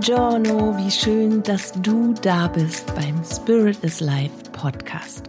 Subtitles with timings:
[0.00, 5.28] Buongiorno, wie schön, dass du da bist beim Spirit is Life Podcast.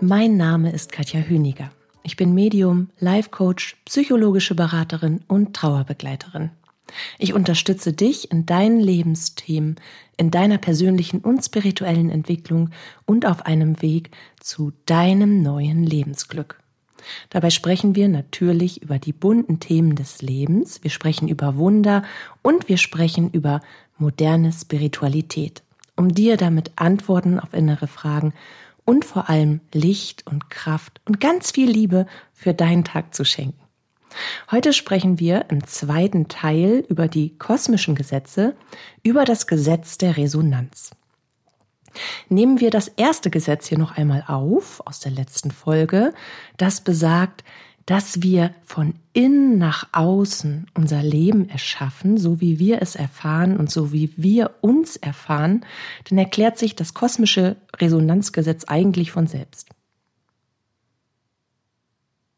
[0.00, 1.70] Mein Name ist Katja Hüniger.
[2.04, 6.52] Ich bin Medium, Life Coach, psychologische Beraterin und Trauerbegleiterin.
[7.18, 9.74] Ich unterstütze dich in deinen Lebensthemen,
[10.16, 12.70] in deiner persönlichen und spirituellen Entwicklung
[13.06, 16.60] und auf einem Weg zu deinem neuen Lebensglück.
[17.30, 22.02] Dabei sprechen wir natürlich über die bunten Themen des Lebens, wir sprechen über Wunder
[22.42, 23.60] und wir sprechen über
[23.98, 25.62] moderne Spiritualität,
[25.96, 28.32] um dir damit Antworten auf innere Fragen
[28.84, 33.60] und vor allem Licht und Kraft und ganz viel Liebe für deinen Tag zu schenken.
[34.50, 38.56] Heute sprechen wir im zweiten Teil über die kosmischen Gesetze,
[39.02, 40.90] über das Gesetz der Resonanz.
[42.28, 46.12] Nehmen wir das erste Gesetz hier noch einmal auf aus der letzten Folge,
[46.56, 47.42] das besagt,
[47.86, 53.70] dass wir von innen nach außen unser Leben erschaffen, so wie wir es erfahren und
[53.70, 55.64] so wie wir uns erfahren,
[56.08, 59.68] dann erklärt sich das kosmische Resonanzgesetz eigentlich von selbst.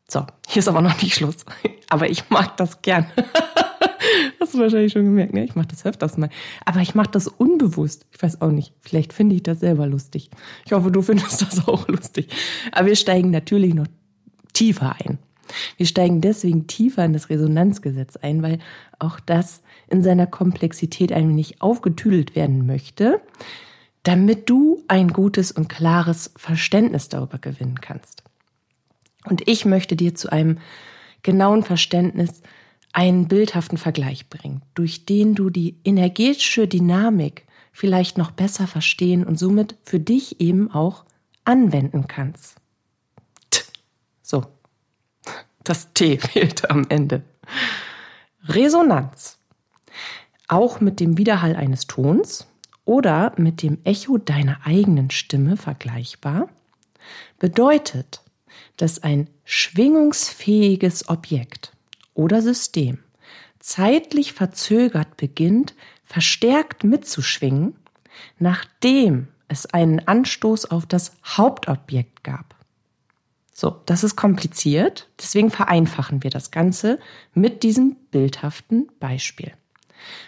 [0.07, 1.45] So, hier ist aber noch nicht Schluss.
[1.91, 3.07] Aber ich mag das gern.
[4.41, 5.45] Hast du wahrscheinlich schon gemerkt, ne?
[5.45, 6.29] Ich mache das öfters mal.
[6.67, 8.07] Aber ich mache das unbewusst.
[8.13, 8.75] Ich weiß auch nicht.
[8.81, 10.31] Vielleicht finde ich das selber lustig.
[10.67, 12.29] Ich hoffe, du findest das auch lustig.
[12.73, 13.87] Aber wir steigen natürlich noch
[14.53, 15.19] tiefer ein.
[15.77, 18.59] Wir steigen deswegen tiefer in das Resonanzgesetz ein, weil
[18.99, 23.21] auch das in seiner Komplexität ein wenig aufgetüdelt werden möchte,
[24.03, 28.23] damit du ein gutes und klares Verständnis darüber gewinnen kannst.
[29.25, 30.59] Und ich möchte dir zu einem
[31.23, 32.43] genauen Verständnis
[32.93, 39.39] einen bildhaften Vergleich bringen, durch den du die energetische Dynamik vielleicht noch besser verstehen und
[39.39, 41.05] somit für dich eben auch
[41.45, 42.57] anwenden kannst.
[44.23, 44.45] So,
[45.69, 47.23] das T fehlt am Ende.
[48.45, 49.39] Resonanz.
[50.47, 52.47] Auch mit dem Widerhall eines Tons
[52.85, 56.49] oder mit dem Echo deiner eigenen Stimme vergleichbar,
[57.39, 58.23] bedeutet,
[58.77, 61.73] dass ein schwingungsfähiges Objekt
[62.15, 62.99] oder System
[63.59, 65.75] zeitlich verzögert beginnt,
[66.05, 67.77] verstärkt mitzuschwingen,
[68.39, 72.58] nachdem es einen Anstoß auf das Hauptobjekt gab.
[73.61, 77.01] So, das ist kompliziert, deswegen vereinfachen wir das Ganze
[77.35, 79.51] mit diesem bildhaften Beispiel.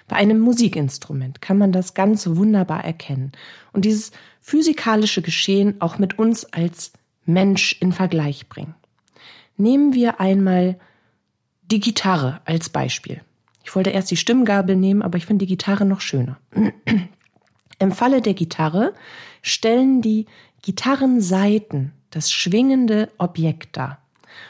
[0.08, 3.30] Bei einem Musikinstrument kann man das Ganze wunderbar erkennen
[3.72, 4.10] und dieses
[4.40, 6.92] physikalische Geschehen auch mit uns als
[7.24, 8.74] Mensch in Vergleich bringen.
[9.56, 10.80] Nehmen wir einmal
[11.62, 13.20] die Gitarre als Beispiel.
[13.62, 16.40] Ich wollte erst die Stimmgabel nehmen, aber ich finde die Gitarre noch schöner.
[17.78, 18.92] Im Falle der Gitarre
[19.40, 20.26] stellen die
[20.62, 23.98] Gitarrenseiten das schwingende Objekt dar.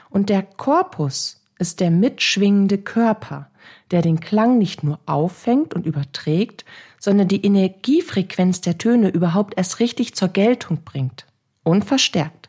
[0.09, 3.50] Und der Korpus ist der mitschwingende Körper,
[3.91, 6.65] der den Klang nicht nur auffängt und überträgt,
[6.99, 11.26] sondern die Energiefrequenz der Töne überhaupt erst richtig zur Geltung bringt
[11.62, 12.49] und verstärkt.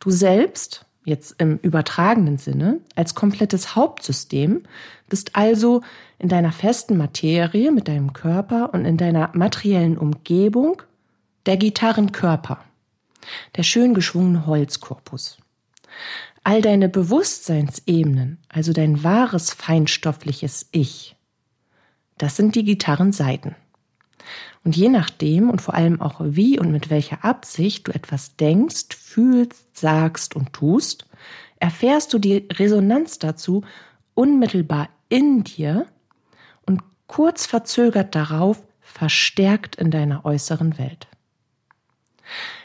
[0.00, 4.64] Du selbst jetzt im übertragenen Sinne, als komplettes Hauptsystem,
[5.08, 5.82] bist also
[6.18, 10.82] in deiner festen Materie mit deinem Körper und in deiner materiellen Umgebung
[11.46, 12.58] der Gitarrenkörper,
[13.56, 15.38] der schön geschwungene Holzkorpus.
[16.42, 21.16] All deine Bewusstseinsebenen, also dein wahres feinstoffliches Ich,
[22.18, 23.54] das sind die Gitarrenseiten.
[24.64, 28.96] Und je nachdem und vor allem auch wie und mit welcher Absicht du etwas denkst,
[28.96, 31.06] fühlst, sagst und tust,
[31.60, 33.62] erfährst du die Resonanz dazu
[34.14, 35.86] unmittelbar in dir
[36.66, 41.06] und kurz verzögert darauf verstärkt in deiner äußeren Welt.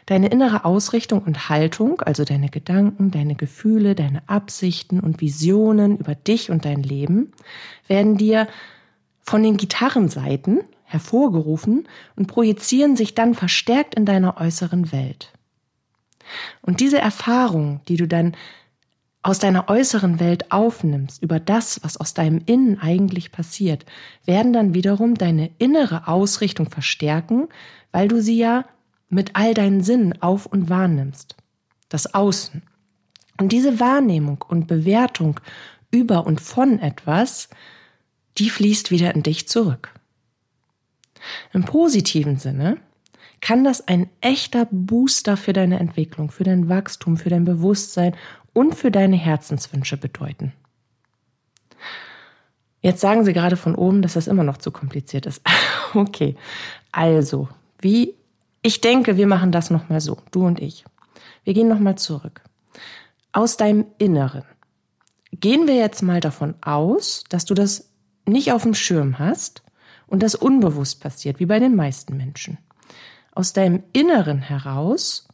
[0.05, 6.16] Deine innere Ausrichtung und Haltung, also deine Gedanken, deine Gefühle, deine Absichten und Visionen über
[6.16, 7.31] dich und dein Leben,
[7.88, 8.47] werden dir
[9.22, 15.31] von den Gitarrenseiten hervorgerufen und projizieren sich dann verstärkt in deiner äußeren Welt.
[16.61, 18.35] Und diese Erfahrung, die du dann
[19.23, 23.85] aus deiner äußeren Welt aufnimmst, über das, was aus deinem Innen eigentlich passiert,
[24.25, 27.47] werden dann wiederum deine innere Ausrichtung verstärken,
[27.91, 28.66] weil du sie ja
[29.11, 31.35] mit all deinen Sinnen auf und wahrnimmst.
[31.90, 32.63] Das Außen.
[33.37, 35.40] Und diese Wahrnehmung und Bewertung
[35.91, 37.49] über und von etwas,
[38.37, 39.93] die fließt wieder in dich zurück.
[41.53, 42.78] Im positiven Sinne
[43.41, 48.16] kann das ein echter Booster für deine Entwicklung, für dein Wachstum, für dein Bewusstsein
[48.53, 50.53] und für deine Herzenswünsche bedeuten.
[52.81, 55.41] Jetzt sagen Sie gerade von oben, dass das immer noch zu kompliziert ist.
[55.93, 56.35] okay,
[56.91, 57.49] also,
[57.79, 58.16] wie
[58.61, 60.85] ich denke, wir machen das nochmal so, du und ich.
[61.43, 62.41] Wir gehen nochmal zurück.
[63.31, 64.43] Aus deinem Inneren.
[65.31, 67.90] Gehen wir jetzt mal davon aus, dass du das
[68.28, 69.63] nicht auf dem Schirm hast
[70.08, 72.58] und das unbewusst passiert, wie bei den meisten Menschen.
[73.34, 75.28] Aus deinem Inneren heraus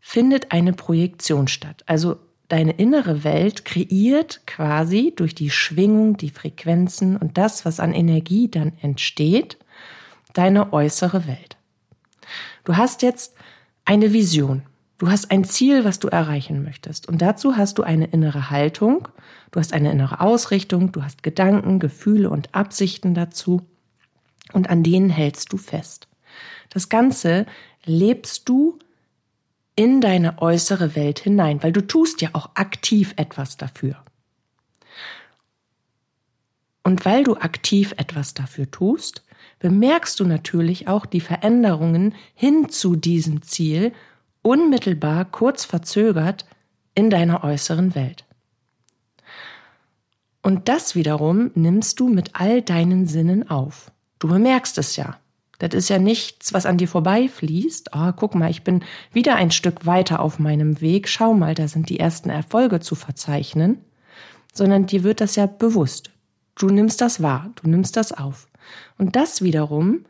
[0.00, 1.82] findet eine Projektion statt.
[1.86, 2.16] Also
[2.48, 8.48] deine innere Welt kreiert quasi durch die Schwingung, die Frequenzen und das, was an Energie
[8.48, 9.58] dann entsteht,
[10.34, 11.55] deine äußere Welt.
[12.66, 13.32] Du hast jetzt
[13.84, 14.62] eine Vision.
[14.98, 17.06] Du hast ein Ziel, was du erreichen möchtest.
[17.08, 19.06] Und dazu hast du eine innere Haltung,
[19.52, 23.62] du hast eine innere Ausrichtung, du hast Gedanken, Gefühle und Absichten dazu.
[24.52, 26.08] Und an denen hältst du fest.
[26.68, 27.46] Das Ganze
[27.84, 28.80] lebst du
[29.76, 33.96] in deine äußere Welt hinein, weil du tust ja auch aktiv etwas dafür.
[36.86, 39.24] Und weil du aktiv etwas dafür tust,
[39.58, 43.92] bemerkst du natürlich auch die Veränderungen hin zu diesem Ziel
[44.42, 46.46] unmittelbar kurz verzögert
[46.94, 48.24] in deiner äußeren Welt.
[50.44, 53.90] Und das wiederum nimmst du mit all deinen Sinnen auf.
[54.20, 55.18] Du bemerkst es ja.
[55.58, 57.94] Das ist ja nichts, was an dir vorbeifließt.
[57.94, 61.08] Ah, oh, guck mal, ich bin wieder ein Stück weiter auf meinem Weg.
[61.08, 63.80] Schau mal, da sind die ersten Erfolge zu verzeichnen.
[64.54, 66.12] Sondern dir wird das ja bewusst.
[66.56, 68.48] Du nimmst das wahr, du nimmst das auf.
[68.98, 70.04] Und das wiederum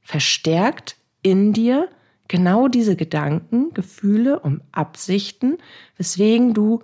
[0.00, 1.88] verstärkt in dir
[2.28, 5.58] genau diese Gedanken, Gefühle und Absichten,
[5.96, 6.82] weswegen du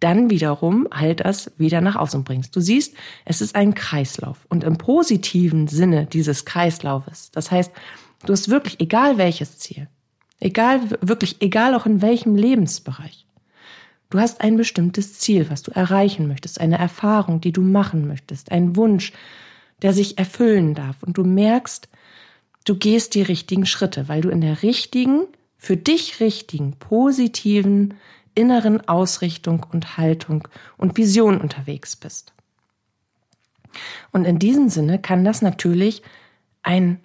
[0.00, 2.54] dann wiederum halt das wieder nach außen bringst.
[2.54, 7.30] Du siehst, es ist ein Kreislauf und im positiven Sinne dieses Kreislaufes.
[7.30, 7.72] Das heißt,
[8.26, 9.88] du hast wirklich egal welches Ziel,
[10.40, 13.23] egal wirklich egal auch in welchem Lebensbereich.
[14.14, 18.52] Du hast ein bestimmtes Ziel, was du erreichen möchtest, eine Erfahrung, die du machen möchtest,
[18.52, 19.12] ein Wunsch,
[19.82, 21.88] der sich erfüllen darf und du merkst,
[22.64, 25.24] du gehst die richtigen Schritte, weil du in der richtigen,
[25.58, 27.94] für dich richtigen, positiven
[28.36, 30.46] inneren Ausrichtung und Haltung
[30.76, 32.32] und Vision unterwegs bist.
[34.12, 36.02] Und in diesem Sinne kann das natürlich
[36.62, 37.00] einen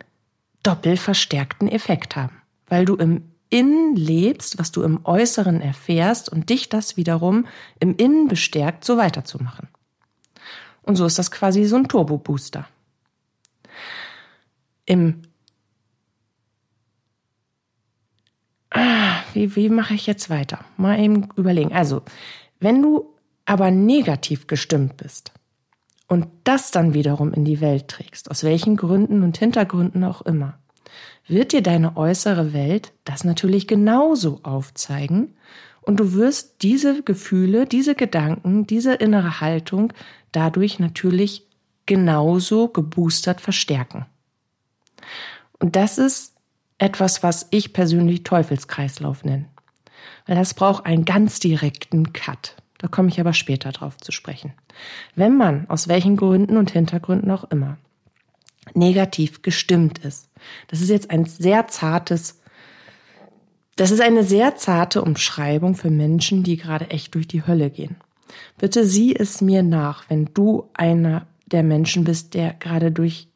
[0.61, 6.49] doppelt verstärkten Effekt haben, weil du im Innen lebst, was du im Äußeren erfährst und
[6.49, 7.47] dich das wiederum
[7.79, 9.67] im Innen bestärkt, so weiterzumachen.
[10.83, 12.67] Und so ist das quasi so ein Turbo-Booster.
[14.85, 15.23] Im
[19.33, 20.59] wie, wie mache ich jetzt weiter?
[20.77, 21.73] Mal eben überlegen.
[21.73, 22.03] Also,
[22.59, 23.15] wenn du
[23.45, 25.31] aber negativ gestimmt bist
[26.07, 30.59] und das dann wiederum in die Welt trägst, aus welchen Gründen und Hintergründen auch immer,
[31.27, 35.35] wird dir deine äußere Welt das natürlich genauso aufzeigen
[35.81, 39.93] und du wirst diese Gefühle, diese Gedanken, diese innere Haltung
[40.31, 41.47] dadurch natürlich
[41.85, 44.05] genauso geboostert verstärken.
[45.59, 46.35] Und das ist
[46.77, 49.45] etwas, was ich persönlich Teufelskreislauf nenne.
[50.25, 52.55] Weil das braucht einen ganz direkten Cut.
[52.77, 54.53] Da komme ich aber später drauf zu sprechen.
[55.15, 57.77] Wenn man, aus welchen Gründen und Hintergründen auch immer,
[58.73, 60.29] negativ gestimmt ist.
[60.67, 62.41] Das ist jetzt ein sehr zartes,
[63.75, 67.97] das ist eine sehr zarte Umschreibung für Menschen, die gerade echt durch die Hölle gehen.
[68.57, 73.27] Bitte sieh es mir nach, wenn du einer der Menschen bist, der gerade durch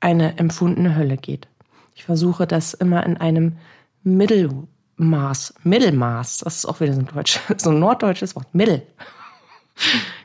[0.00, 1.48] eine empfundene Hölle geht.
[1.94, 3.56] Ich versuche das immer in einem
[4.02, 8.82] Mittelmaß, Mittelmaß, das ist auch wieder so ein, Deutsch, so ein norddeutsches Wort, Mittel.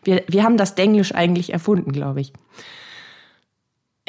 [0.03, 2.33] Wir, wir haben das Denglisch eigentlich erfunden, glaube ich.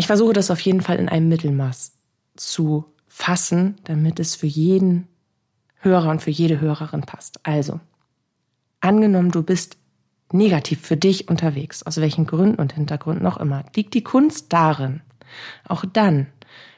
[0.03, 1.93] Ich versuche das auf jeden Fall in einem Mittelmaß
[2.35, 5.07] zu fassen, damit es für jeden
[5.77, 7.39] Hörer und für jede Hörerin passt.
[7.45, 7.79] Also,
[8.81, 9.77] angenommen, du bist
[10.33, 15.03] negativ für dich unterwegs, aus welchen Gründen und Hintergründen auch immer, liegt die Kunst darin,
[15.69, 16.27] auch dann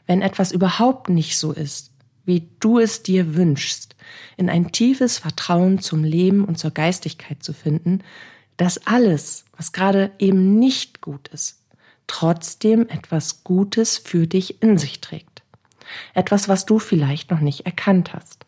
[0.06, 1.92] wenn etwas überhaupt nicht so ist,
[2.26, 3.96] wie du es dir wünschst,
[4.36, 8.00] in ein tiefes Vertrauen zum Leben und zur Geistigkeit zu finden,
[8.58, 11.63] dass alles, was gerade eben nicht gut ist,
[12.06, 15.42] trotzdem etwas Gutes für dich in sich trägt.
[16.14, 18.46] Etwas, was du vielleicht noch nicht erkannt hast.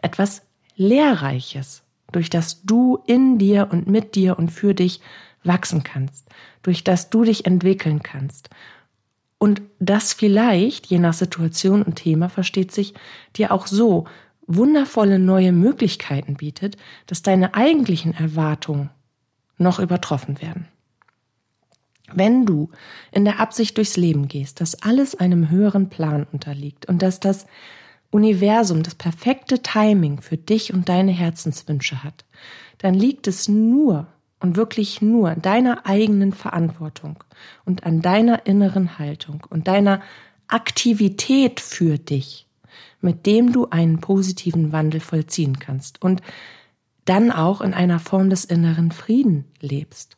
[0.00, 0.42] Etwas
[0.76, 1.82] Lehrreiches,
[2.12, 5.00] durch das du in dir und mit dir und für dich
[5.44, 6.26] wachsen kannst,
[6.62, 8.50] durch das du dich entwickeln kannst
[9.38, 12.94] und das vielleicht, je nach Situation und Thema, versteht sich,
[13.36, 14.06] dir auch so
[14.46, 18.90] wundervolle neue Möglichkeiten bietet, dass deine eigentlichen Erwartungen
[19.56, 20.66] noch übertroffen werden.
[22.12, 22.70] Wenn du
[23.12, 27.46] in der Absicht durchs Leben gehst, dass alles einem höheren Plan unterliegt und dass das
[28.10, 32.24] Universum das perfekte Timing für dich und deine Herzenswünsche hat,
[32.78, 34.06] dann liegt es nur
[34.40, 37.22] und wirklich nur deiner eigenen Verantwortung
[37.64, 40.00] und an deiner inneren Haltung und deiner
[40.46, 42.46] Aktivität für dich,
[43.00, 46.22] mit dem du einen positiven Wandel vollziehen kannst und
[47.04, 50.17] dann auch in einer Form des inneren Frieden lebst.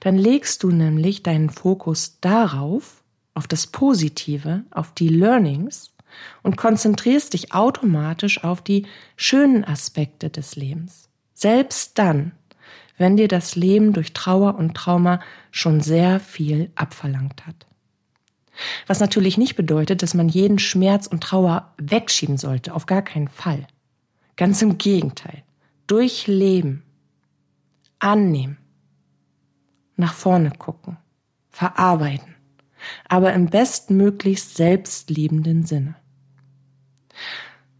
[0.00, 3.02] Dann legst du nämlich deinen Fokus darauf,
[3.34, 5.90] auf das Positive, auf die Learnings
[6.42, 8.86] und konzentrierst dich automatisch auf die
[9.16, 11.08] schönen Aspekte des Lebens.
[11.34, 12.32] Selbst dann,
[12.98, 17.66] wenn dir das Leben durch Trauer und Trauma schon sehr viel abverlangt hat.
[18.86, 23.28] Was natürlich nicht bedeutet, dass man jeden Schmerz und Trauer wegschieben sollte, auf gar keinen
[23.28, 23.66] Fall.
[24.36, 25.42] Ganz im Gegenteil.
[25.86, 26.82] Durchleben,
[27.98, 28.58] annehmen,
[29.96, 30.96] nach vorne gucken,
[31.50, 32.34] verarbeiten,
[33.08, 35.96] aber im bestmöglichst selbstliebenden Sinne.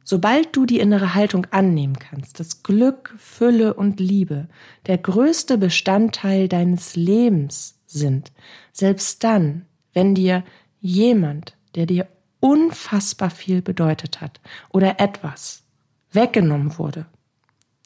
[0.04, 4.48] Sobald du die innere Haltung annehmen kannst, dass Glück, Fülle und Liebe
[4.86, 8.32] der größte Bestandteil deines Lebens sind,
[8.72, 10.44] selbst dann, wenn dir
[10.80, 12.08] jemand, der dir
[12.40, 14.40] unfassbar viel bedeutet hat
[14.70, 15.62] oder etwas
[16.10, 17.06] weggenommen wurde,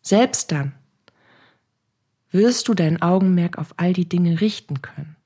[0.03, 0.75] selbst dann
[2.31, 5.17] wirst du dein Augenmerk auf all die Dinge richten können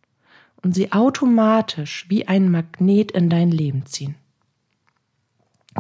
[0.62, 4.14] und sie automatisch wie ein Magnet in dein Leben ziehen.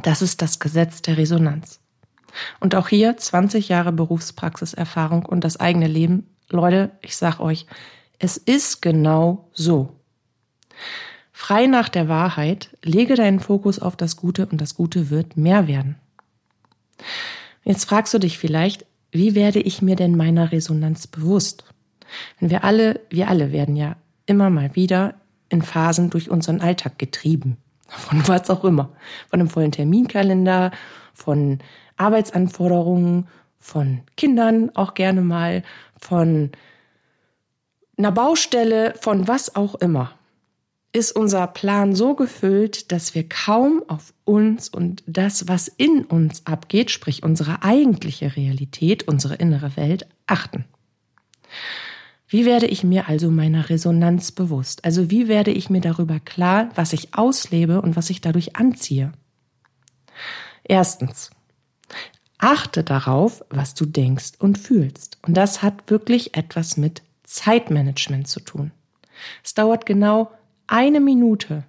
[0.02, 1.80] Das ist das Gesetz der Resonanz.
[2.60, 6.26] Und auch hier 20 Jahre Berufspraxiserfahrung und das eigene Leben.
[6.48, 7.66] Leute, ich sag euch,
[8.18, 9.96] es ist genau so.
[11.32, 15.66] Frei nach der Wahrheit, lege deinen Fokus auf das Gute und das Gute wird mehr
[15.66, 15.96] werden.
[17.64, 21.64] Jetzt fragst du dich vielleicht, wie werde ich mir denn meiner Resonanz bewusst?
[22.40, 25.14] Denn wir alle, wir alle werden ja immer mal wieder
[25.48, 27.56] in Phasen durch unseren Alltag getrieben
[27.90, 28.90] von was auch immer.
[29.28, 30.70] Von einem vollen Terminkalender,
[31.12, 31.58] von
[31.96, 35.62] Arbeitsanforderungen, von Kindern auch gerne mal,
[35.98, 36.50] von
[37.98, 40.12] einer Baustelle, von was auch immer.
[40.92, 46.46] Ist unser Plan so gefüllt, dass wir kaum auf uns und das, was in uns
[46.46, 50.64] abgeht, sprich unsere eigentliche Realität, unsere innere Welt, achten.
[52.26, 54.84] Wie werde ich mir also meiner Resonanz bewusst?
[54.84, 59.12] Also wie werde ich mir darüber klar, was ich auslebe und was ich dadurch anziehe?
[60.64, 61.30] Erstens,
[62.38, 65.18] achte darauf, was du denkst und fühlst.
[65.26, 68.70] Und das hat wirklich etwas mit Zeitmanagement zu tun.
[69.44, 70.30] Es dauert genau
[70.70, 71.64] eine Minute,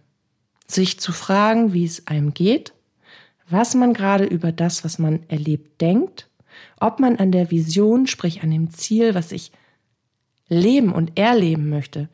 [0.68, 2.74] sich zu fragen, wie es einem geht,
[3.50, 6.30] was man gerade über das, was man erlebt, denkt,
[6.80, 9.52] ob man an der Vision, sprich an dem Ziel, was ich
[10.48, 12.10] leben und erleben möchte,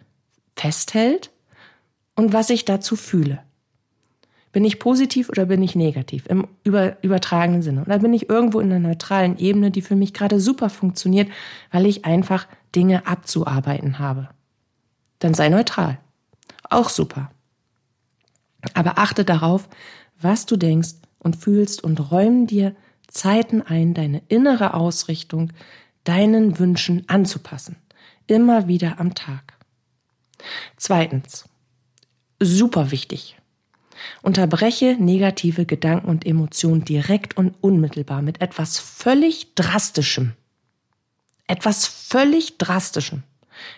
[0.55, 1.31] festhält
[2.15, 3.39] und was ich dazu fühle.
[4.53, 7.81] Bin ich positiv oder bin ich negativ im über, übertragenen Sinne?
[7.81, 11.29] Oder bin ich irgendwo in einer neutralen Ebene, die für mich gerade super funktioniert,
[11.69, 14.29] weil ich einfach Dinge abzuarbeiten habe?
[15.19, 15.99] Dann sei neutral.
[16.69, 17.31] Auch super.
[18.73, 19.69] Aber achte darauf,
[20.19, 22.75] was du denkst und fühlst und räum dir
[23.07, 25.53] Zeiten ein, deine innere Ausrichtung
[26.03, 27.77] deinen Wünschen anzupassen
[28.27, 29.53] immer wieder am Tag.
[30.75, 31.45] Zweitens,
[32.39, 33.37] super wichtig.
[34.21, 40.33] Unterbreche negative Gedanken und Emotionen direkt und unmittelbar mit etwas völlig Drastischem.
[41.47, 43.23] Etwas völlig Drastischem.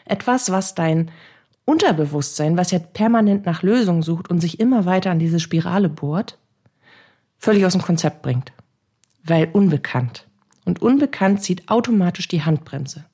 [0.04, 1.12] Etwas, was dein
[1.70, 6.40] Unterbewusstsein, was ja permanent nach Lösungen sucht und sich immer weiter an diese Spirale bohrt,
[7.38, 8.52] völlig aus dem Konzept bringt.
[9.24, 10.26] Weil unbekannt.
[10.66, 13.06] Und unbekannt zieht automatisch die Handbremse.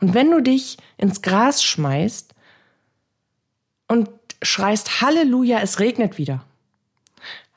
[0.00, 2.34] Und wenn du dich ins Gras schmeißt
[3.86, 4.08] und
[4.40, 6.46] schreist Halleluja, es regnet wieder.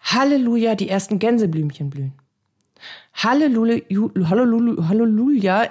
[0.01, 2.11] Halleluja, die ersten Gänseblümchen blühen.
[3.13, 3.79] Halleluja,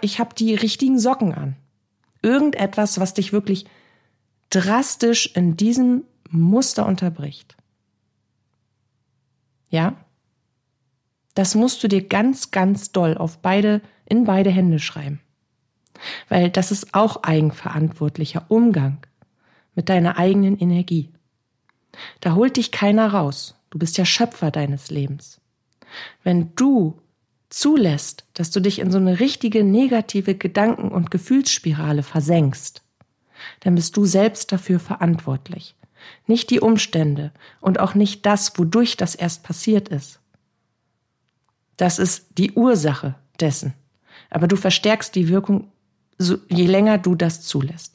[0.01, 1.57] ich habe die richtigen Socken an.
[2.23, 3.67] Irgendetwas, was dich wirklich
[4.55, 7.57] drastisch in diesem Muster unterbricht.
[9.69, 9.97] Ja?
[11.35, 15.21] Das musst du dir ganz, ganz doll auf beide, in beide Hände schreiben
[16.29, 18.99] weil das ist auch eigenverantwortlicher Umgang
[19.75, 21.11] mit deiner eigenen Energie.
[22.21, 23.57] Da holt dich keiner raus.
[23.71, 25.41] Du bist ja Schöpfer deines Lebens.
[26.23, 27.01] Wenn du
[27.51, 32.83] zulässt, dass du dich in so eine richtige negative Gedanken- und Gefühlsspirale versenkst,
[33.61, 35.75] dann bist du selbst dafür verantwortlich.
[36.27, 40.21] Nicht die Umstände und auch nicht das, wodurch das erst passiert ist.
[41.77, 43.75] Das ist die Ursache dessen.
[44.31, 45.73] Aber du verstärkst die Wirkung
[46.19, 47.95] je länger du das zulässt.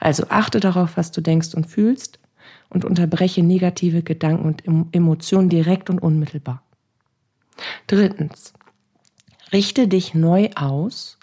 [0.00, 2.18] Also achte darauf, was du denkst und fühlst
[2.68, 6.62] und unterbreche negative Gedanken und Emotionen direkt und unmittelbar.
[7.86, 8.52] Drittens,
[9.52, 11.18] richte dich neu aus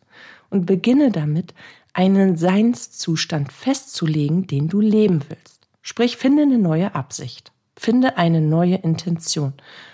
[0.50, 1.54] und beginne damit,
[1.94, 5.68] einen Seinszustand festzulegen, den du leben willst.
[5.82, 9.54] Sprich, finde eine neue Absicht, finde eine neue Intention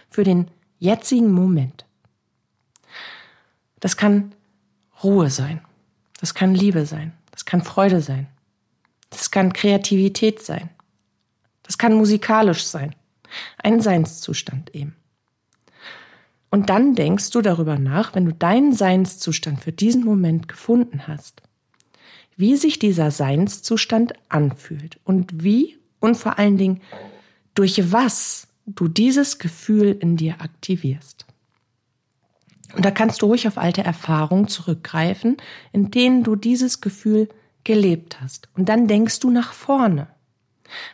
[0.09, 0.49] für den
[0.79, 1.85] jetzigen Moment.
[3.79, 4.33] Das kann
[5.03, 5.61] Ruhe sein.
[6.19, 7.13] Das kann Liebe sein.
[7.31, 8.27] Das kann Freude sein.
[9.09, 10.69] Das kann Kreativität sein.
[11.63, 12.95] Das kann musikalisch sein.
[13.57, 14.95] Ein Seinszustand eben.
[16.49, 21.41] Und dann denkst du darüber nach, wenn du deinen Seinszustand für diesen Moment gefunden hast,
[22.37, 26.81] wie sich dieser Seinszustand anfühlt und wie und vor allen Dingen
[27.53, 31.25] durch was du dieses Gefühl in dir aktivierst.
[32.75, 35.37] Und da kannst du ruhig auf alte Erfahrungen zurückgreifen,
[35.71, 37.29] in denen du dieses Gefühl
[37.63, 38.49] gelebt hast.
[38.55, 40.07] Und dann denkst du nach vorne.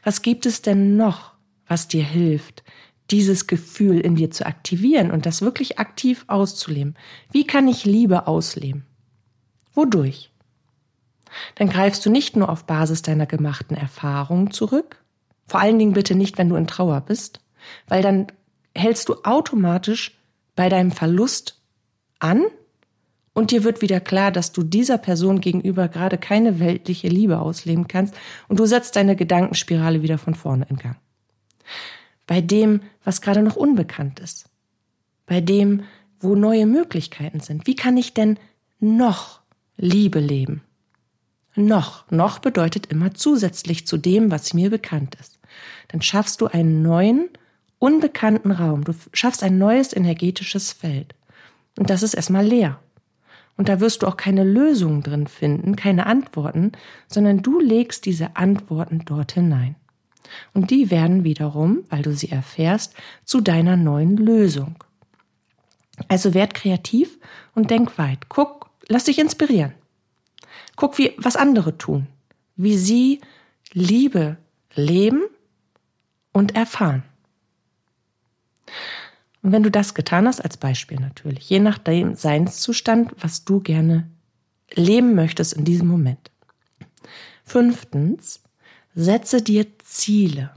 [0.04, 1.34] Was gibt es denn noch,
[1.66, 2.64] was dir hilft,
[3.10, 6.96] dieses Gefühl in dir zu aktivieren und das wirklich aktiv auszuleben?
[7.32, 8.86] Wie kann ich Liebe ausleben?
[9.74, 10.31] Wodurch?
[11.56, 14.98] Dann greifst du nicht nur auf Basis deiner gemachten Erfahrungen zurück,
[15.48, 17.42] vor allen Dingen bitte nicht, wenn du in Trauer bist,
[17.88, 18.28] weil dann
[18.76, 20.18] hältst du automatisch
[20.56, 21.62] bei deinem Verlust
[22.20, 22.46] an
[23.34, 27.88] und dir wird wieder klar, dass du dieser Person gegenüber gerade keine weltliche Liebe ausleben
[27.88, 28.14] kannst
[28.48, 30.98] und du setzt deine Gedankenspirale wieder von vorne in Gang.
[32.28, 34.50] Bei dem, was gerade noch unbekannt ist.
[35.26, 35.84] Bei dem,
[36.20, 37.68] wo neue Möglichkeiten sind.
[37.68, 38.38] Wie kann ich denn
[38.80, 39.42] noch
[39.78, 40.62] Liebe leben?
[41.56, 42.10] Noch.
[42.10, 45.40] Noch bedeutet immer zusätzlich zu dem, was mir bekannt ist.
[45.90, 47.30] Dann schaffst du einen neuen,
[47.80, 48.84] unbekannten Raum.
[48.84, 51.14] Du schaffst ein neues energetisches Feld.
[51.78, 52.80] Und das ist erstmal leer.
[53.58, 56.72] Und da wirst du auch keine Lösungen drin finden, keine Antworten,
[57.08, 59.76] sondern du legst diese Antworten dort hinein.
[60.54, 64.76] Und die werden wiederum, weil du sie erfährst, zu deiner neuen Lösung.
[66.08, 67.20] Also werd kreativ
[67.54, 68.30] und denk weit.
[68.30, 69.74] Guck, lass dich inspirieren.
[70.82, 72.08] Guck, wie, was andere tun.
[72.56, 73.22] Wie sie
[73.72, 74.38] Liebe
[74.74, 75.22] leben
[76.32, 77.04] und erfahren.
[79.44, 83.60] Und wenn du das getan hast, als Beispiel natürlich, je nach dem Seinszustand, was du
[83.60, 84.10] gerne
[84.74, 86.32] leben möchtest in diesem Moment.
[87.44, 88.42] Fünftens,
[88.96, 90.52] setze dir Ziele.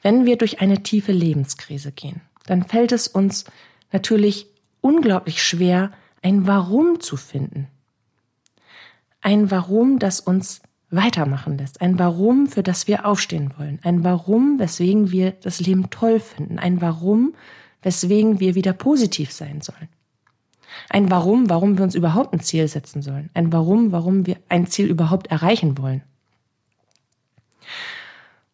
[0.00, 3.46] Wenn wir durch eine tiefe Lebenskrise gehen, dann fällt es uns
[3.90, 4.46] natürlich
[4.80, 5.90] unglaublich schwer,
[6.22, 7.66] ein Warum zu finden.
[9.26, 11.80] Ein Warum, das uns weitermachen lässt.
[11.80, 13.80] Ein Warum, für das wir aufstehen wollen.
[13.82, 16.60] Ein Warum, weswegen wir das Leben toll finden.
[16.60, 17.34] Ein Warum,
[17.82, 19.88] weswegen wir wieder positiv sein sollen.
[20.90, 23.28] Ein Warum, warum wir uns überhaupt ein Ziel setzen sollen.
[23.34, 26.04] Ein Warum, warum wir ein Ziel überhaupt erreichen wollen.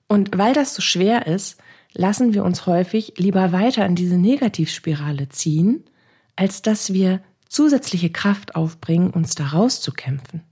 [0.09, 1.61] Und weil das so schwer ist,
[1.93, 5.85] lassen wir uns häufig lieber weiter in diese Negativspirale ziehen,
[6.35, 10.45] als dass wir zusätzliche Kraft aufbringen, uns da rauszukämpfen.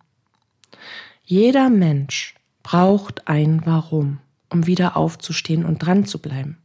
[1.30, 6.58] Jeder Mensch braucht ein Warum, um wieder aufzustehen und dran zu bleiben.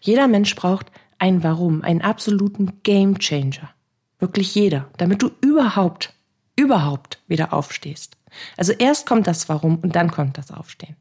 [0.00, 3.70] Jeder Mensch braucht ein Warum, einen absoluten Game Changer.
[4.18, 6.12] Wirklich jeder, damit du überhaupt,
[6.56, 8.16] überhaupt wieder aufstehst.
[8.56, 10.96] Also erst kommt das Warum und dann kommt das Aufstehen.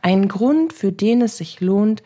[0.00, 2.02] Ein Grund, für den es sich lohnt,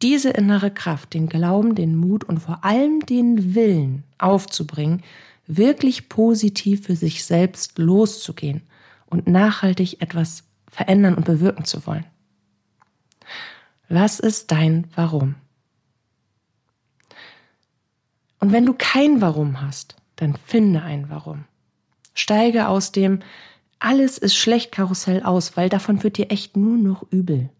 [0.00, 5.02] diese innere Kraft, den Glauben, den Mut und vor allem den Willen aufzubringen,
[5.46, 8.62] wirklich positiv für sich selbst loszugehen
[9.10, 12.04] und nachhaltig etwas verändern und bewirken zu wollen.
[13.88, 15.36] Was ist dein Warum?
[18.40, 21.44] Und wenn du kein Warum hast, dann finde ein Warum.
[22.14, 23.20] Steige aus dem
[23.78, 27.50] alles ist schlecht Karussell aus, weil davon wird dir echt nur noch übel.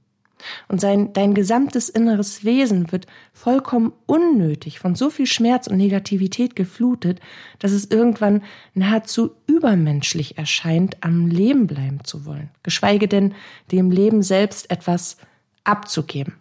[0.68, 6.56] Und sein, dein gesamtes inneres Wesen wird vollkommen unnötig von so viel Schmerz und Negativität
[6.56, 7.20] geflutet,
[7.58, 8.42] dass es irgendwann
[8.74, 13.34] nahezu übermenschlich erscheint, am Leben bleiben zu wollen, geschweige denn
[13.72, 15.16] dem Leben selbst etwas
[15.64, 16.34] abzugeben.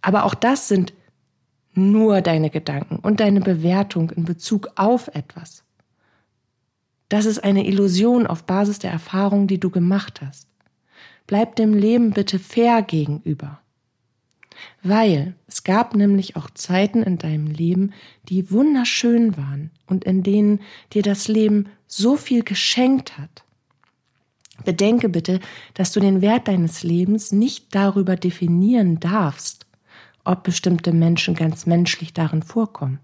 [0.00, 0.92] Aber auch das sind
[1.74, 5.64] nur deine Gedanken und deine Bewertung in Bezug auf etwas.
[7.08, 10.48] Das ist eine Illusion auf Basis der Erfahrung, die du gemacht hast.
[11.26, 13.60] Bleib dem Leben bitte fair gegenüber.
[14.82, 17.92] Weil es gab nämlich auch Zeiten in deinem Leben,
[18.28, 20.60] die wunderschön waren und in denen
[20.92, 23.44] dir das Leben so viel geschenkt hat.
[24.64, 25.40] Bedenke bitte,
[25.74, 29.66] dass du den Wert deines Lebens nicht darüber definieren darfst,
[30.24, 33.00] ob bestimmte Menschen ganz menschlich darin vorkommen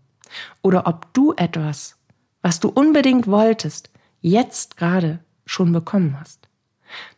[0.63, 1.97] oder ob du etwas,
[2.41, 6.49] was du unbedingt wolltest, jetzt gerade schon bekommen hast.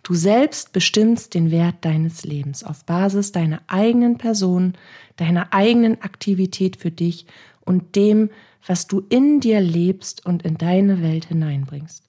[0.02, 4.74] Du selbst bestimmst den Wert deines Lebens auf Basis deiner eigenen Person,
[5.16, 7.26] deiner eigenen Aktivität für dich
[7.60, 8.30] und dem,
[8.66, 12.04] was du in dir lebst und in deine Welt hineinbringst.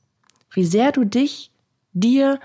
[0.51, 1.51] Wie sehr du dich,
[1.93, 2.39] dir,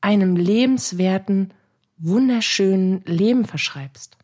[0.00, 1.52] einem lebenswerten,
[1.98, 4.16] wunderschönen Leben verschreibst.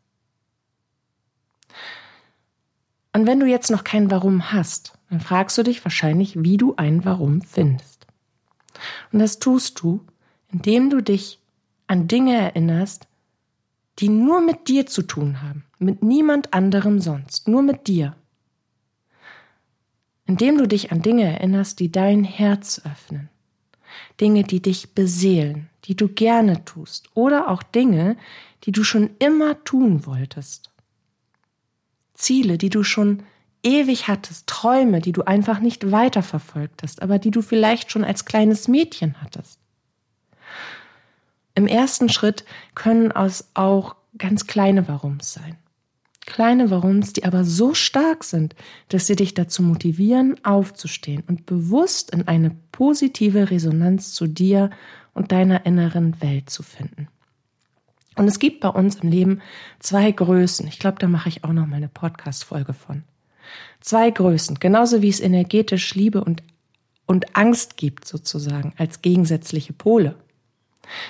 [3.13, 6.75] Und wenn du jetzt noch kein Warum hast, dann fragst du dich wahrscheinlich, wie du
[6.77, 7.94] ein Warum findest.
[9.13, 10.01] Und das tust du,
[10.53, 11.41] indem du dich
[11.87, 13.07] an Dinge erinnerst,
[13.99, 18.17] die nur mit dir zu tun haben, mit niemand anderem sonst, nur mit dir.
[20.27, 23.29] Indem du dich an Dinge erinnerst, die dein Herz öffnen,
[24.21, 28.17] Dinge, die dich beseelen, die du gerne tust oder auch Dinge,
[28.65, 30.71] die du schon immer tun wolltest.
[32.15, 33.23] Ziele, die du schon
[33.65, 38.25] ewig hattest, Träume, die du einfach nicht weiterverfolgt hast, aber die du vielleicht schon als
[38.25, 39.59] kleines Mädchen hattest.
[41.55, 45.57] Im ersten Schritt können es auch ganz kleine Warums sein.
[46.27, 48.55] Kleine Warums, die aber so stark sind,
[48.89, 54.71] dass sie dich dazu motivieren, aufzustehen und bewusst in eine positive Resonanz zu dir
[55.13, 57.09] und deiner inneren Welt zu finden.
[58.17, 59.43] Und es gibt bei uns im Leben
[59.81, 60.67] zwei Größen.
[60.67, 63.05] Ich glaube, da mache ich auch noch mal eine Podcast-Folge von.
[63.81, 66.43] Zwei Größen, genauso wie es energetisch Liebe und,
[67.07, 70.17] und Angst gibt, sozusagen, als gegensätzliche Pole,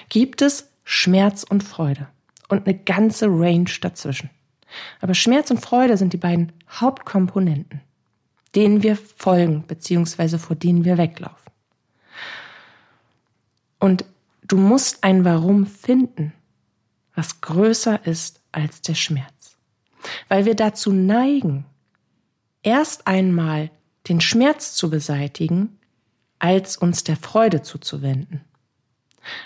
[0.09, 2.09] gibt es Schmerz und Freude
[2.49, 4.31] und eine ganze Range dazwischen.
[5.01, 7.81] Aber Schmerz und Freude sind die beiden Hauptkomponenten,
[8.55, 11.39] denen wir folgen, beziehungsweise vor denen wir weglaufen.
[13.79, 14.05] Und
[14.43, 16.33] du musst ein Warum finden,
[17.15, 19.57] was größer ist als der Schmerz.
[20.29, 21.67] Weil wir dazu neigen,
[22.65, 23.71] erst einmal
[24.09, 25.79] den Schmerz zu beseitigen,
[26.39, 28.41] als uns der Freude zuzuwenden.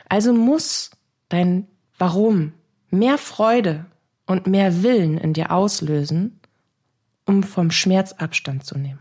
[0.09, 0.91] Also muss
[1.29, 1.67] dein
[1.99, 2.53] Warum
[2.91, 3.87] mehr Freude
[4.27, 6.41] und mehr Willen in dir auslösen,
[7.27, 9.01] um vom Schmerz Abstand zu nehmen.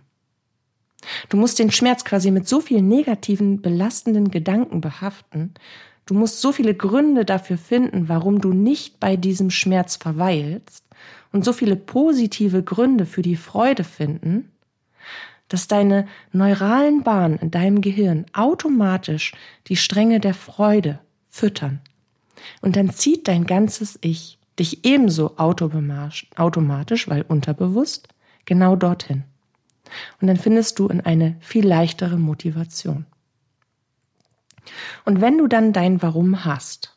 [1.30, 5.54] Du musst den Schmerz quasi mit so vielen negativen, belastenden Gedanken behaften,
[6.06, 10.84] du musst so viele Gründe dafür finden, warum du nicht bei diesem Schmerz verweilst
[11.32, 14.52] und so viele positive Gründe für die Freude finden,
[15.48, 19.34] dass deine neuralen Bahnen in deinem Gehirn automatisch
[19.68, 21.80] die Stränge der Freude füttern.
[22.62, 28.08] Und dann zieht dein ganzes Ich dich ebenso automatisch, weil unterbewusst,
[28.46, 29.24] genau dorthin.
[30.20, 33.06] Und dann findest du in eine viel leichtere Motivation.
[35.06, 36.94] Und wenn du dann dein Warum hast,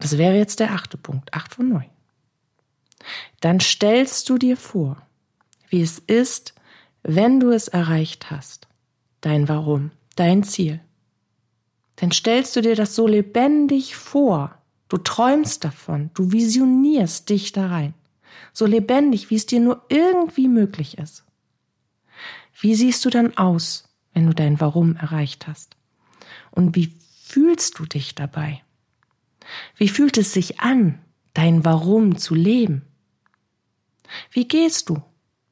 [0.00, 1.90] das wäre jetzt der achte Punkt, acht von neun,
[3.40, 4.96] dann stellst du dir vor,
[5.68, 6.54] wie es ist,
[7.02, 8.68] wenn du es erreicht hast,
[9.20, 10.80] dein Warum, dein Ziel.
[11.96, 14.60] Dann stellst du dir das so lebendig vor,
[14.90, 17.94] Du träumst davon, du visionierst dich da rein,
[18.52, 21.24] so lebendig, wie es dir nur irgendwie möglich ist.
[22.60, 25.76] Wie siehst du dann aus, wenn du dein Warum erreicht hast?
[26.50, 28.62] Und wie fühlst du dich dabei?
[29.76, 30.98] Wie fühlt es sich an,
[31.34, 32.82] dein Warum zu leben?
[34.30, 35.02] Wie gehst du?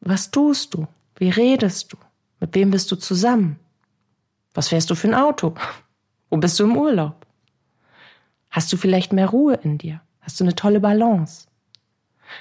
[0.01, 0.87] Was tust du?
[1.17, 1.97] Wie redest du?
[2.41, 3.59] Mit wem bist du zusammen?
[4.55, 5.55] Was fährst du für ein Auto?
[6.31, 7.27] Wo bist du im Urlaub?
[8.51, 10.01] Hast du vielleicht mehr Ruhe in dir?
[10.21, 11.47] Hast du eine tolle Balance?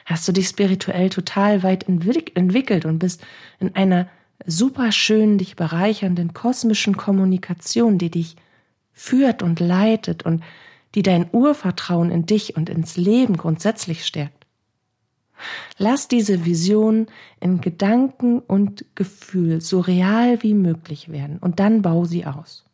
[0.06, 3.26] Hast du dich spirituell total weit entwickelt und bist
[3.60, 4.10] in einer
[4.46, 8.36] super schönen, dich bereichernden kosmischen Kommunikation, die dich
[8.92, 10.44] führt und leitet und
[10.96, 14.46] die dein Urvertrauen in dich und ins Leben grundsätzlich stärkt.
[15.78, 17.08] Lass diese Vision
[17.40, 22.66] in Gedanken und Gefühl so real wie möglich werden und dann bau sie aus.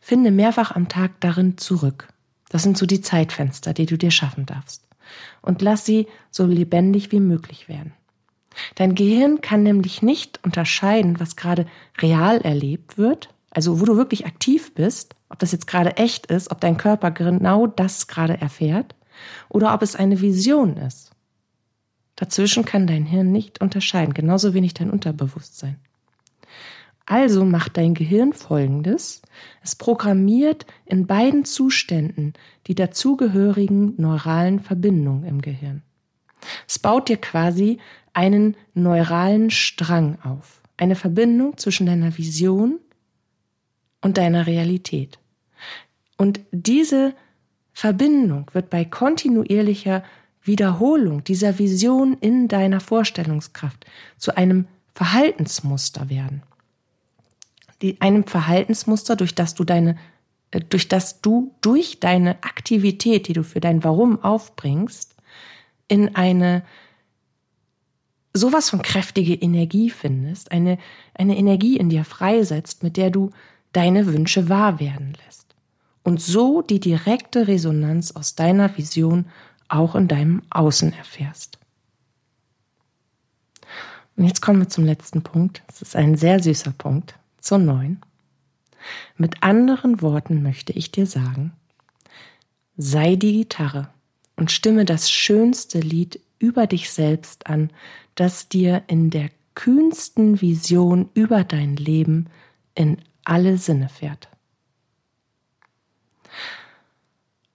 [0.00, 2.08] Finde mehrfach am Tag darin zurück.
[2.50, 4.86] Das sind so die Zeitfenster, die du dir schaffen darfst.
[5.42, 7.92] Und lass sie so lebendig wie möglich werden.
[8.74, 11.66] Dein Gehirn kann nämlich nicht unterscheiden, was gerade
[12.00, 16.50] real erlebt wird, also wo du wirklich aktiv bist, ob das jetzt gerade echt ist,
[16.50, 18.94] ob dein Körper genau das gerade erfährt,
[19.48, 21.10] oder ob es eine Vision ist.
[22.16, 25.78] Dazwischen kann dein Hirn nicht unterscheiden, genauso wenig dein Unterbewusstsein.
[27.06, 29.22] Also macht dein Gehirn Folgendes.
[29.62, 32.34] Es programmiert in beiden Zuständen
[32.66, 35.82] die dazugehörigen neuralen Verbindungen im Gehirn.
[36.66, 37.78] Es baut dir quasi
[38.12, 40.60] einen neuralen Strang auf.
[40.76, 42.78] Eine Verbindung zwischen deiner Vision
[44.00, 45.18] und deiner Realität.
[46.16, 47.14] Und diese
[47.72, 50.02] Verbindung wird bei kontinuierlicher
[50.42, 56.42] Wiederholung dieser Vision in deiner Vorstellungskraft zu einem Verhaltensmuster werden
[57.82, 59.96] die, einem Verhaltensmuster, durch das du deine,
[60.50, 65.14] äh, durch das du durch deine Aktivität, die du für dein Warum aufbringst,
[65.88, 66.62] in eine
[68.34, 70.78] sowas von kräftige Energie findest, eine,
[71.14, 73.30] eine Energie in dir freisetzt, mit der du
[73.72, 75.54] deine Wünsche wahr werden lässt.
[76.02, 79.26] Und so die direkte Resonanz aus deiner Vision
[79.68, 81.58] auch in deinem Außen erfährst.
[84.16, 85.62] Und jetzt kommen wir zum letzten Punkt.
[85.68, 88.00] Es ist ein sehr süßer Punkt zur neun.
[89.16, 91.52] Mit anderen Worten möchte ich dir sagen,
[92.76, 93.88] sei die Gitarre
[94.36, 97.70] und stimme das schönste Lied über dich selbst an,
[98.14, 102.26] das dir in der kühnsten Vision über dein Leben
[102.74, 102.98] in
[103.28, 104.28] alle Sinne fährt.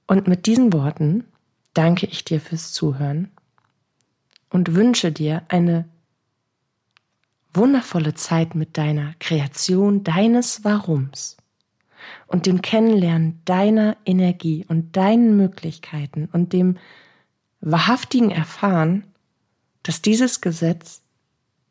[0.08, 1.26] Und mit diesen Worten
[1.74, 3.32] danke ich dir fürs Zuhören
[4.50, 5.90] und wünsche dir eine
[7.54, 11.38] wundervolle Zeit mit deiner Kreation deines Warums
[12.28, 16.78] und dem Kennenlernen deiner Energie und deinen Möglichkeiten und dem
[17.62, 19.06] wahrhaftigen Erfahren,
[19.84, 21.02] dass dieses Gesetz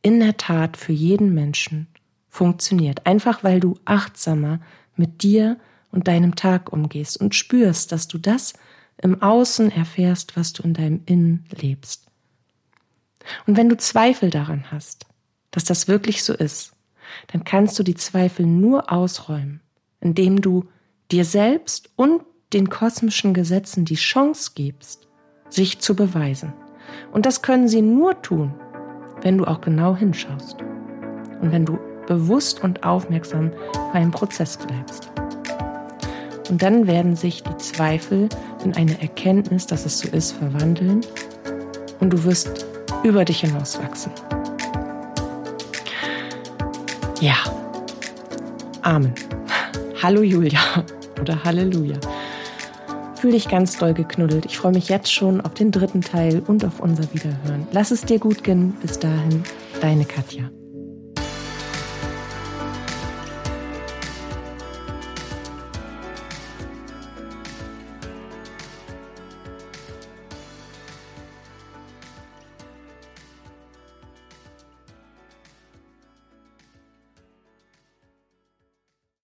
[0.02, 1.86] in der Tat für jeden Menschen
[2.32, 3.06] funktioniert.
[3.06, 4.58] Einfach weil du achtsamer
[4.96, 5.58] mit dir
[5.90, 8.54] und deinem Tag umgehst und spürst, dass du das
[8.96, 12.06] im Außen erfährst, was du in deinem Innen lebst.
[13.46, 15.04] Und wenn du Zweifel daran hast,
[15.50, 16.72] dass das wirklich so ist,
[17.26, 19.60] dann kannst du die Zweifel nur ausräumen,
[20.00, 20.64] indem du
[21.10, 22.22] dir selbst und
[22.54, 25.06] den kosmischen Gesetzen die Chance gibst,
[25.50, 26.54] sich zu beweisen.
[27.12, 28.54] Und das können sie nur tun,
[29.20, 30.56] wenn du auch genau hinschaust
[31.42, 31.78] und wenn du
[32.12, 33.50] bewusst und aufmerksam
[33.92, 35.10] beim Prozess bleibst.
[36.50, 38.28] Und dann werden sich die Zweifel
[38.64, 41.00] in eine Erkenntnis, dass es so ist, verwandeln
[42.00, 42.66] und du wirst
[43.02, 44.12] über dich hinauswachsen.
[47.20, 47.36] Ja.
[48.82, 49.14] Amen.
[50.02, 50.60] Hallo Julia
[51.20, 51.96] oder Halleluja.
[53.14, 54.44] Fühl dich ganz doll geknuddelt.
[54.46, 57.68] Ich freue mich jetzt schon auf den dritten Teil und auf unser Wiederhören.
[57.70, 58.76] Lass es dir gut gehen.
[58.82, 59.44] Bis dahin,
[59.80, 60.50] deine Katja.